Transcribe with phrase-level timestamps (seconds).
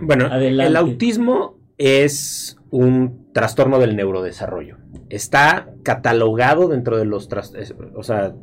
[0.00, 4.76] Bueno, el autismo es un trastorno del neurodesarrollo.
[5.08, 7.28] Está catalogado dentro de los
[7.94, 8.34] o sea,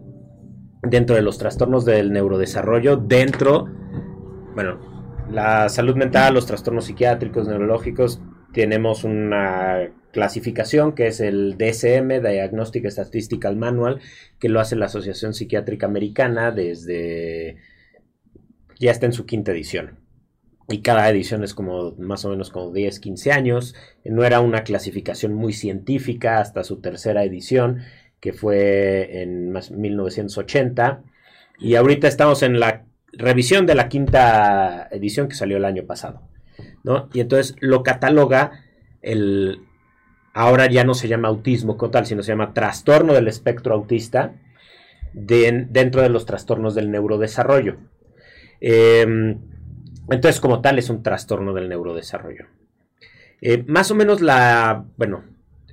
[0.82, 3.68] dentro de los trastornos del neurodesarrollo, dentro,
[4.54, 4.80] bueno,
[5.30, 8.22] la salud mental, los trastornos psiquiátricos, neurológicos,
[8.54, 14.00] tenemos una clasificación que es el DSM, Diagnostic Statistical Manual,
[14.40, 17.58] que lo hace la Asociación Psiquiátrica Americana desde,
[18.80, 20.05] ya está en su quinta edición
[20.68, 23.76] y cada edición es como más o menos como 10, 15 años.
[24.04, 27.82] No era una clasificación muy científica hasta su tercera edición,
[28.20, 31.04] que fue en 1980.
[31.60, 36.22] Y ahorita estamos en la revisión de la quinta edición que salió el año pasado.
[36.84, 37.10] ¿no?
[37.14, 38.64] Y entonces lo cataloga
[39.02, 39.60] el...
[40.34, 44.34] Ahora ya no se llama autismo como tal, sino se llama trastorno del espectro autista
[45.14, 47.78] dentro de los trastornos del neurodesarrollo.
[48.60, 49.38] Eh,
[50.10, 52.46] entonces, como tal, es un trastorno del neurodesarrollo.
[53.42, 55.24] Eh, más o menos la, bueno,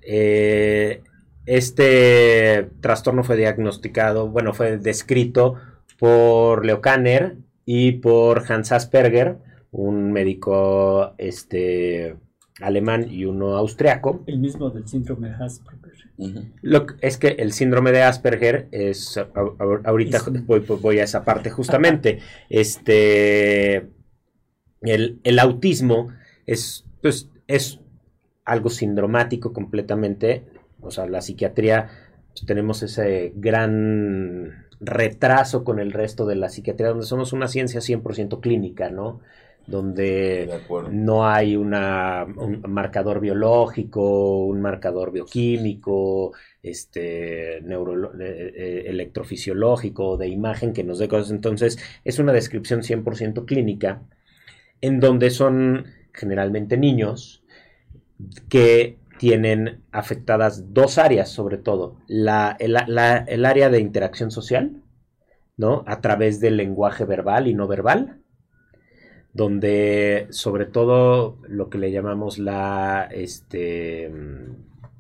[0.03, 1.03] eh,
[1.47, 5.57] este trastorno fue diagnosticado, bueno, fue descrito
[5.99, 9.39] por Leo Kanner y por Hans Asperger,
[9.71, 12.17] un médico este,
[12.61, 14.23] alemán y uno austriaco.
[14.27, 15.93] El mismo del síndrome de Asperger.
[16.61, 19.19] Lo, es que el síndrome de Asperger es,
[19.85, 23.89] ahorita voy, voy, a esa parte justamente, este
[24.83, 26.09] el, autismo
[26.47, 27.81] es, pues, es
[28.45, 30.45] algo sindromático completamente.
[30.81, 31.89] O sea, la psiquiatría,
[32.33, 37.81] pues, tenemos ese gran retraso con el resto de la psiquiatría, donde somos una ciencia
[37.81, 39.21] 100% clínica, ¿no?
[39.65, 40.51] Donde
[40.91, 46.33] no hay una, un marcador biológico, un marcador bioquímico,
[46.65, 51.31] este, neuro, eh, eh, electrofisiológico, de imagen que nos dé cosas.
[51.31, 54.03] Entonces, es una descripción 100% clínica
[54.83, 57.43] en donde son generalmente niños
[58.51, 62.77] que tienen afectadas dos áreas, sobre todo, la, el,
[63.47, 64.83] área de interacción social,
[65.57, 65.85] ¿no?
[65.87, 68.21] A través del lenguaje verbal y no verbal,
[69.33, 74.11] donde sobre todo lo que le llamamos la, este,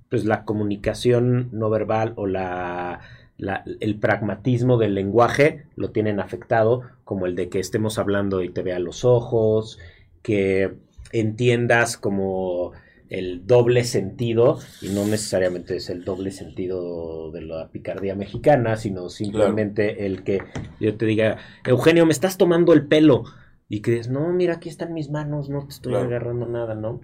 [0.08, 3.00] pues la comunicación no verbal o la
[3.80, 8.62] el pragmatismo del lenguaje lo tienen afectado, como el de que estemos hablando y te
[8.62, 9.78] vea los ojos,
[10.22, 10.74] que
[11.12, 12.72] entiendas como
[13.10, 19.10] el doble sentido, y no necesariamente es el doble sentido de la picardía mexicana, sino
[19.10, 20.40] simplemente el que
[20.80, 21.36] yo te diga,
[21.66, 23.24] Eugenio, me estás tomando el pelo,
[23.68, 27.00] y que dices, no, mira, aquí están mis manos, no te estoy agarrando nada, ¿no?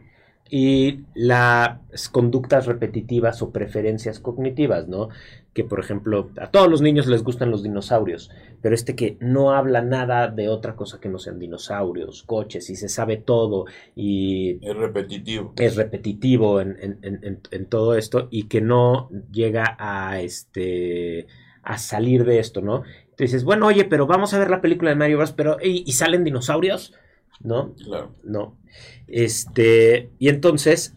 [0.51, 5.09] Y las conductas repetitivas o preferencias cognitivas, ¿no?
[5.53, 8.31] Que por ejemplo, a todos los niños les gustan los dinosaurios,
[8.63, 12.77] pero este que no habla nada de otra cosa que no sean dinosaurios, coches, y
[12.77, 14.59] se sabe todo, y...
[14.67, 15.53] Es repetitivo.
[15.57, 21.27] Es repetitivo en, todo esto, y que no llega a, este,
[21.63, 22.83] a salir de esto, ¿no?
[23.19, 26.23] Entonces, bueno, oye, pero vamos a ver la película de Mario Bros, pero, ¿y, salen
[26.23, 26.95] dinosaurios?
[27.41, 27.75] ¿No?
[27.75, 28.15] Claro.
[28.25, 28.59] No.
[29.07, 30.97] Este, y entonces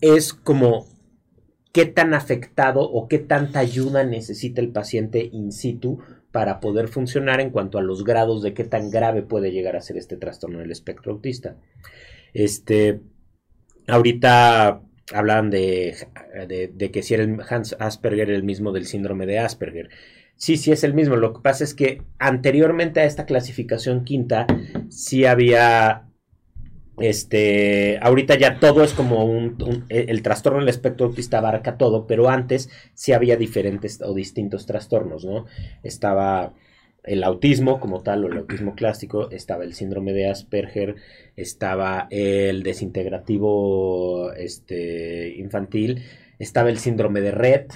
[0.00, 0.86] es como
[1.72, 6.00] qué tan afectado o qué tanta ayuda necesita el paciente in situ
[6.32, 9.80] para poder funcionar en cuanto a los grados de qué tan grave puede llegar a
[9.80, 11.56] ser este trastorno del espectro autista.
[12.34, 13.00] Este,
[13.86, 14.82] ahorita
[15.12, 15.96] hablan de,
[16.74, 19.88] de, que si era el Hans Asperger el mismo del síndrome de Asperger.
[20.36, 21.16] Sí, sí es el mismo.
[21.16, 24.46] Lo que pasa es que anteriormente a esta clasificación quinta
[24.88, 26.08] sí había
[27.00, 32.06] este, ahorita ya todo es como un, e, el trastorno del espectro autista abarca todo,
[32.06, 35.46] pero antes sí había diferentes o distintos trastornos, ¿no?
[35.82, 36.54] Estaba
[37.08, 40.96] el autismo como tal, o el autismo clásico, estaba el síndrome de Asperger,
[41.36, 46.02] estaba el desintegrativo este, infantil,
[46.38, 47.66] estaba el síndrome de Red,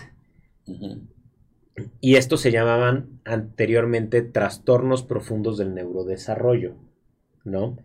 [2.00, 6.75] y estos se llamaban anteriormente trastornos profundos del neurodesarrollo,
[7.44, 7.78] ¿no?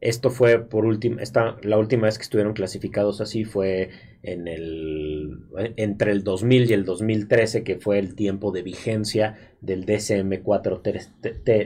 [0.00, 1.22] Esto fue por última,
[1.62, 3.88] la última vez que estuvieron clasificados así fue
[4.22, 5.40] en el,
[5.76, 10.82] entre el 2000 y el 2013, que fue el tiempo de vigencia del DSM-4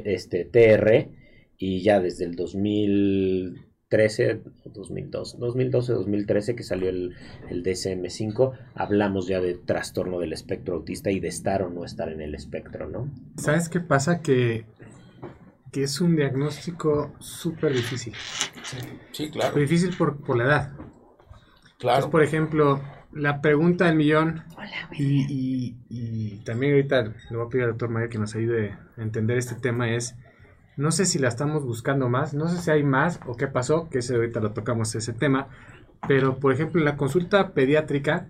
[0.04, 1.08] este, TR,
[1.58, 7.16] y ya desde el 2013, 2012, 2012, 2013 que salió el,
[7.50, 12.12] el DSM-5, hablamos ya de trastorno del espectro autista y de estar o no estar
[12.12, 13.12] en el espectro, ¿no?
[13.36, 14.22] ¿Sabes qué pasa?
[14.22, 14.66] Que
[15.72, 18.14] que es un diagnóstico súper difícil.
[19.12, 19.58] Sí, claro.
[19.58, 20.72] difícil por, por, la edad.
[21.78, 22.10] Claro.
[22.10, 22.80] por ejemplo,
[23.12, 24.44] la pregunta del millón.
[24.56, 28.76] Hola, y, y, también ahorita le voy a pedir al doctor Mario que nos ayude
[28.96, 30.16] a entender este tema es,
[30.76, 33.88] No sé si la estamos buscando más, no sé si hay más o qué pasó,
[33.88, 35.48] que ese ahorita lo tocamos ese tema,
[36.08, 38.28] pero por ejemplo en la consulta pediátrica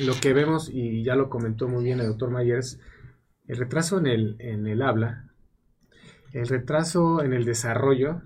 [0.00, 2.80] lo que vemos, y ya lo comentó muy bien el doctor Myers,
[3.46, 5.31] el retraso en el, en el habla,
[6.32, 8.22] el retraso en el desarrollo,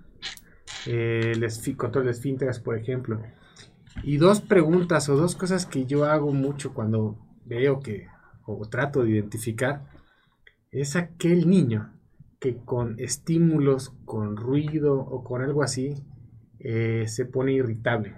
[0.86, 3.20] eh, el control de esfínteres, por ejemplo.
[4.02, 8.08] Y dos preguntas o dos cosas que yo hago mucho cuando veo que,
[8.44, 9.86] o trato de identificar,
[10.70, 11.92] es aquel niño
[12.38, 15.94] que con estímulos, con ruido o con algo así,
[16.58, 18.14] eh, se pone irritable.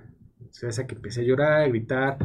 [0.50, 2.19] O sea, que empiece a llorar, a gritar,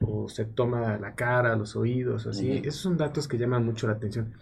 [0.00, 2.60] o se toma la cara, los oídos, así.
[2.64, 4.34] Esos son datos que llaman mucho la atención.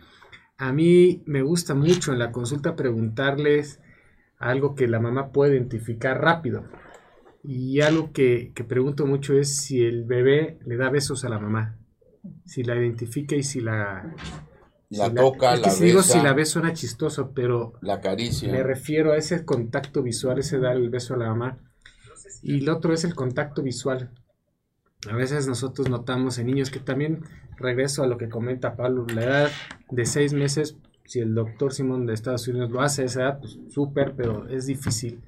[0.59, 3.81] A mí me gusta mucho en la consulta preguntarles
[4.39, 6.65] algo que la mamá puede identificar rápido.
[7.45, 11.79] Y algo que, pregunto mucho es si el bebé le da besos a la mamá.
[12.45, 14.15] Si la identifica y si la...
[14.91, 17.75] La toca, la, si digo si la ve suena chistoso, pero...
[17.83, 18.51] La caricia.
[18.51, 21.59] Me refiero a ese contacto visual, ese dar el beso a la mamá.
[22.43, 24.11] Y el otro es el contacto visual.
[25.07, 27.23] A veces nosotros notamos en niños que también,
[27.57, 29.51] regreso a lo que comenta Pablo, la edad
[29.91, 33.39] de seis meses, si el doctor Simón de Estados Unidos lo hace a esa edad,
[33.39, 35.21] pues súper, pero es difícil.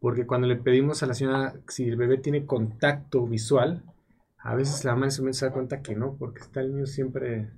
[0.00, 3.82] Porque cuando le pedimos a la señora si el bebé tiene contacto visual,
[4.38, 7.50] a veces la mamá se da cuenta que no, porque está el niño siempre...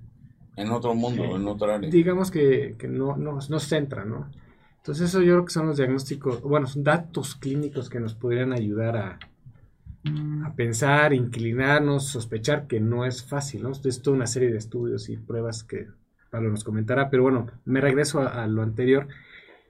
[0.57, 1.89] En otro mundo, en otra área.
[1.89, 4.29] Digamos que, no, no, no centra, ¿no?
[4.77, 8.51] Entonces eso yo creo que son los diagnósticos, bueno, son datos clínicos que nos podrían
[8.53, 9.19] ayudar a,
[10.05, 13.71] a pensar, inclinarnos, sospechar que no es fácil, ¿no?
[13.71, 15.87] Es toda una serie de estudios y pruebas que
[16.29, 19.07] Pablo nos comentará, pero bueno, me regreso a, lo anterior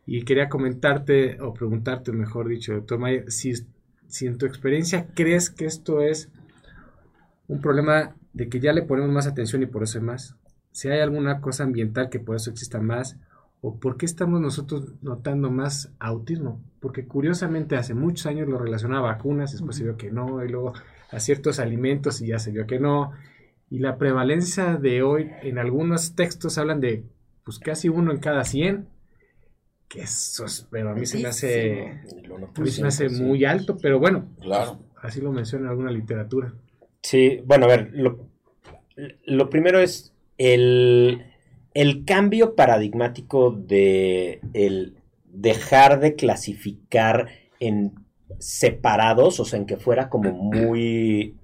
[0.05, 3.53] y quería comentarte o preguntarte, mejor dicho, doctor Mayer, si,
[4.07, 6.29] si en tu experiencia crees que esto es
[7.47, 10.35] un problema de que ya le ponemos más atención y por eso hay más,
[10.71, 13.17] si hay alguna cosa ambiental que por eso exista más,
[13.61, 16.61] ¿O por qué estamos nosotros notando más autismo?
[16.79, 20.49] Porque curiosamente hace muchos años lo relacionaba a vacunas, después se vio que no, y
[20.49, 20.73] luego
[21.11, 23.11] a ciertos alimentos y ya se vio que no.
[23.69, 27.03] Y la prevalencia de hoy, en algunos textos hablan de
[27.43, 28.87] pues casi uno en cada 100,
[29.89, 32.01] que eso es, pero a mí se me hace,
[32.55, 34.79] a mí se me hace muy alto, pero bueno, claro.
[35.01, 36.53] así lo menciona en alguna literatura.
[37.01, 38.29] Sí, bueno, a ver, lo,
[39.25, 41.28] lo primero es el
[41.79, 44.97] el cambio paradigmático de el
[45.31, 47.27] dejar de clasificar
[47.61, 47.93] en
[48.37, 51.37] separados, o sea, en que fuera como muy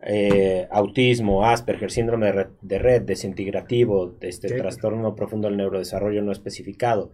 [0.00, 7.12] eh, autismo, Asperger, síndrome de red, desintegrativo, este trastorno profundo del neurodesarrollo no especificado,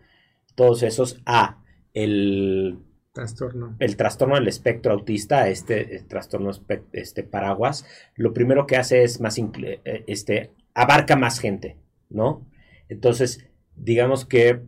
[0.55, 1.59] todos esos a
[1.93, 2.79] el
[3.13, 3.77] trastorno.
[3.81, 6.53] el trastorno del espectro autista, este trastorno
[6.93, 7.85] este paraguas,
[8.15, 11.77] lo primero que hace es más eh, este abarca más gente,
[12.13, 12.47] ¿no?
[12.89, 14.61] Entonces, digamos que,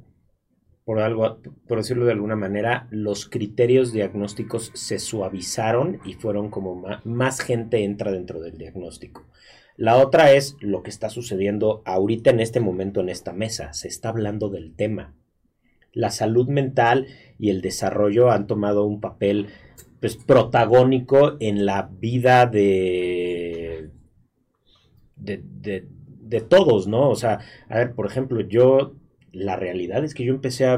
[0.85, 6.85] por, algo, por decirlo de alguna manera, los criterios diagnósticos se suavizaron y fueron como
[7.05, 9.27] más, gente entra dentro del diagnóstico.
[9.77, 13.73] La otra es lo que está sucediendo ahorita en este momento en esta mesa.
[13.73, 15.15] Se está hablando del tema.
[15.93, 17.07] La salud mental
[17.39, 19.49] y el desarrollo han tomado un papel
[20.01, 23.91] pues, protagónico en la vida de,
[25.17, 25.89] de, de
[26.49, 27.11] todos, ¿no?
[27.11, 28.95] O sea, a ver, por ejemplo, yo,
[29.33, 30.75] la realidad es que yo empecé a,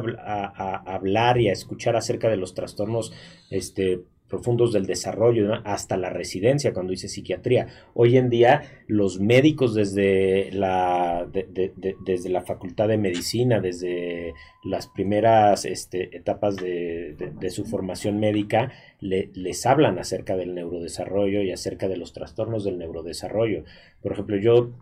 [0.87, 3.13] hablar y a escuchar acerca de los trastornos,
[3.51, 7.69] este, profundos del desarrollo hasta la residencia cuando hice psiquiatría.
[7.95, 15.65] Hoy en día los médicos desde la, desde la facultad de medicina, desde las primeras
[15.65, 17.17] este, etapas de,
[17.51, 23.65] su formación médica, les hablan acerca del neurodesarrollo y acerca de los trastornos del neurodesarrollo.
[24.03, 24.73] Por ejemplo, yo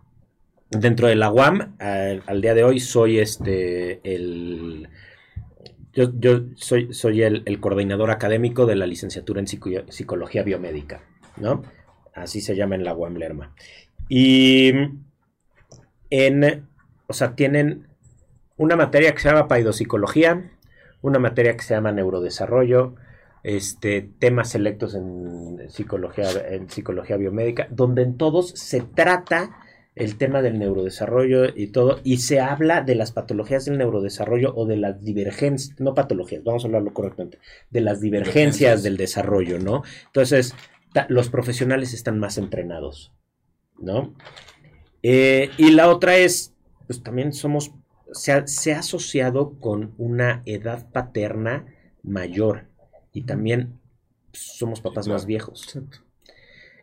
[0.69, 4.89] dentro de la UAM, al, día de hoy, soy este el.
[5.93, 6.09] Yo,
[6.55, 11.01] soy, soy el, coordinador académico de la licenciatura en psicología biomédica,
[11.37, 11.63] ¿no?
[12.13, 13.55] Así se llama en la UAM Lerma.
[14.09, 14.73] Y
[16.09, 16.67] en,
[17.07, 17.87] o sea, tienen
[18.57, 20.51] una materia que se llama paidopsicología,
[21.01, 22.95] una materia que se llama neurodesarrollo,
[23.43, 29.59] este, temas selectos en psicología, en psicología biomédica, donde en todos se trata
[29.95, 34.65] el tema del neurodesarrollo y todo, y se habla de las patologías del neurodesarrollo o
[34.65, 39.83] de las divergencias, no patologías, vamos a hablarlo correctamente, de las divergencias del desarrollo, ¿no?
[40.07, 40.53] Entonces,
[41.07, 43.13] los profesionales están más entrenados,
[43.79, 44.13] ¿no?
[45.01, 46.53] Eh, y la otra es,
[46.87, 47.71] pues también somos,
[48.11, 51.67] se ha, se ha asociado con una edad paterna
[52.03, 52.65] mayor
[53.13, 53.79] y también
[54.33, 55.79] somos papás más viejos.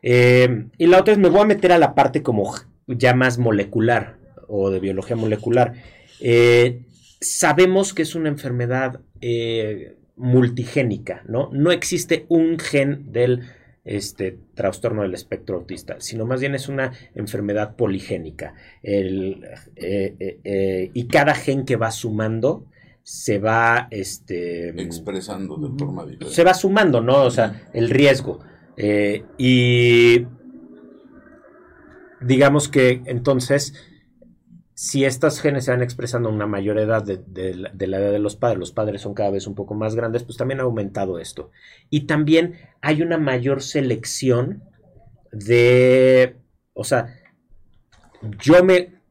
[0.01, 2.55] Eh, y la otra es, me voy a meter a la parte como
[2.97, 4.17] ya más molecular
[4.49, 5.75] o de biología molecular.
[6.21, 6.83] Eh,
[7.21, 11.51] sabemos que es una enfermedad eh, multigénica, ¿no?
[11.53, 13.43] No existe un gen del
[13.85, 18.55] este trastorno del espectro autista, sino más bien es una enfermedad poligénica.
[18.83, 19.45] El,
[19.75, 22.67] eh, y cada gen que va sumando
[23.03, 26.33] se va este, expresando de forma diferente.
[26.33, 27.25] Se va sumando, ¿no?
[27.25, 28.41] O sea, el riesgo.
[29.39, 30.27] y
[32.25, 33.75] digamos que entonces
[34.75, 38.35] si estas genes se van expresando a una mayor edad de, la, edad de los
[38.37, 41.51] padres, los padres son cada vez un poco más grandes, pues también ha aumentado esto.
[41.89, 44.65] Y también hay una mayor selección
[45.31, 46.37] de,
[46.73, 47.15] o sea,
[48.41, 49.02] yo me,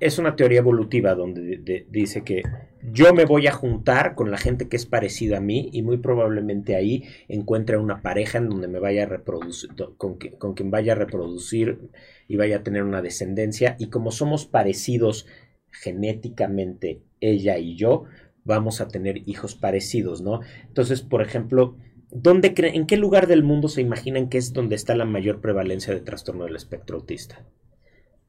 [0.00, 2.42] es una teoría evolutiva donde dice que
[2.82, 5.98] yo me voy a juntar con la gente que es parecida a mí y muy
[5.98, 10.92] probablemente ahí encuentre una pareja en donde me vaya a reproducir, con, con quien vaya
[10.92, 11.90] a reproducir
[12.28, 13.76] y vaya a tener una descendencia.
[13.78, 15.26] Y como somos parecidos
[15.70, 18.04] genéticamente, ella y yo,
[18.44, 20.40] vamos a tener hijos parecidos, ¿no?
[20.68, 21.76] Entonces, por ejemplo,
[22.10, 25.92] ¿dónde ¿en qué lugar del mundo se imaginan que es donde está la mayor prevalencia
[25.92, 27.44] de trastorno del espectro autista?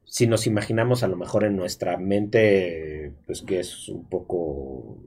[0.10, 4.98] Si nos imaginamos a lo mejor en nuestra mente, pues que es un poco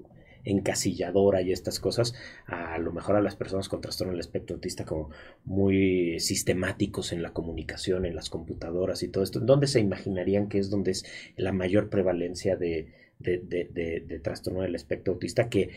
[0.45, 2.14] encasilladora y estas cosas,
[2.47, 5.11] a lo mejor a las personas con trastorno del espectro autista como
[5.45, 10.59] muy sistemáticos en la comunicación, en las computadoras y todo esto, ¿dónde se imaginarían que
[10.59, 11.04] es donde es
[11.37, 15.49] la mayor prevalencia de, de, trastorno del espectro autista?
[15.49, 15.71] Que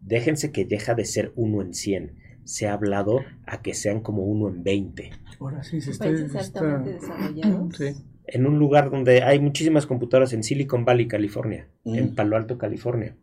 [0.00, 4.24] déjense que deja de ser uno en 100 se ha hablado a que sean como
[4.24, 5.12] uno en 20.
[5.38, 7.78] Ahora sí, se está, altamente desarrollados.
[8.26, 13.16] En un lugar donde hay muchísimas computadoras en Silicon Valley, California, en Palo Alto, California.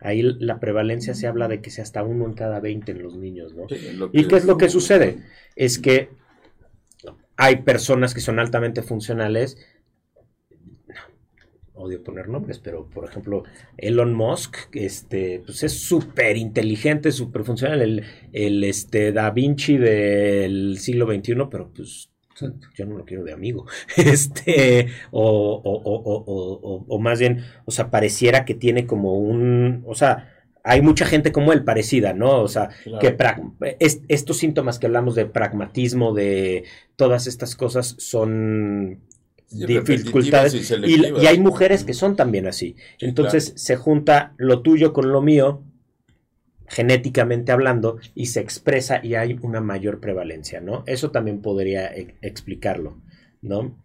[0.00, 3.16] Ahí la prevalencia se habla de que sea hasta uno en cada 20 en los
[3.16, 3.66] niños, ¿no?
[4.12, 5.18] ¿Y qué es lo que sucede?
[5.56, 6.10] Es que
[7.36, 9.56] hay personas que son altamente funcionales.
[11.72, 13.44] odio poner nombres, pero por ejemplo,
[13.76, 20.78] Elon Musk, este, pues es súper inteligente, súper funcional, el, el este, Da Vinci del
[20.78, 22.10] siglo XXI, pero pues
[22.74, 23.66] yo no lo quiero de amigo.
[23.96, 29.94] Este, o, o, o, o, más bien, o sea, pareciera que tiene como un, o
[29.94, 32.40] sea, hay mucha gente como él parecida, ¿no?
[32.40, 33.16] O sea, que
[34.08, 36.64] estos síntomas que hablamos de pragmatismo, de
[36.96, 39.00] todas estas cosas son
[39.50, 40.54] dificultades.
[40.54, 42.76] Y, y, hay mujeres que son también así.
[42.98, 45.62] Entonces se junta lo tuyo con lo mío
[46.66, 50.82] genéticamente hablando y se expresa y hay una mayor prevalencia, ¿no?
[50.86, 52.98] Eso también podría e-, explicarlo,
[53.42, 53.76] ¿no?